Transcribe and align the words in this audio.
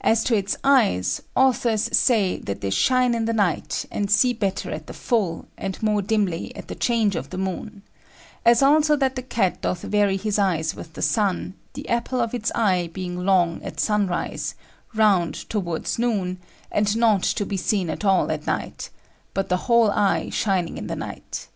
As 0.00 0.24
to 0.24 0.34
its 0.34 0.56
Eyes, 0.64 1.20
Authors 1.36 1.90
say 1.94 2.38
that 2.38 2.62
they 2.62 2.70
shine 2.70 3.14
in 3.14 3.26
the 3.26 3.34
Night, 3.34 3.84
and 3.90 4.10
see 4.10 4.32
better 4.32 4.70
at 4.70 4.86
the 4.86 4.94
full, 4.94 5.44
and 5.58 5.82
more 5.82 6.00
dimly 6.00 6.56
at 6.56 6.68
the 6.68 6.74
change 6.74 7.16
of 7.16 7.28
the 7.28 7.36
moon; 7.36 7.82
as 8.46 8.62
also 8.62 8.96
that 8.96 9.14
the 9.14 9.20
Cat 9.20 9.60
doth 9.60 9.82
vary 9.82 10.16
his 10.16 10.38
Eyes 10.38 10.74
with 10.74 10.94
the 10.94 11.02
Sun, 11.02 11.52
the 11.74 11.86
Apple 11.90 12.22
of 12.22 12.32
its 12.32 12.50
Eye 12.54 12.88
being 12.94 13.26
long 13.26 13.62
at 13.62 13.78
Sun 13.78 14.06
rise, 14.06 14.54
round 14.94 15.34
towards 15.50 15.98
Noon, 15.98 16.38
and 16.70 16.96
not 16.96 17.22
to 17.22 17.44
be 17.44 17.58
seen 17.58 17.90
at 17.90 18.06
all 18.06 18.30
at 18.32 18.46
night, 18.46 18.88
but 19.34 19.50
the 19.50 19.58
whole 19.68 19.90
Eye 19.90 20.30
shining 20.30 20.78
in 20.78 20.86
the 20.86 20.96
night. 20.96 21.48